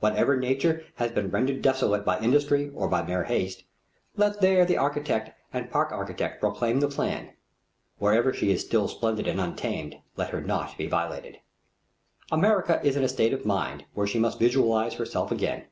[0.00, 3.64] Wherever nature has been rendered desolate by industry or mere haste,
[4.16, 7.34] there let the architect and park architect proclaim the plan.
[7.98, 11.40] Wherever she is still splendid and untamed, let her not be violated.
[12.32, 15.66] America is in the state of mind where she must visualize herself again.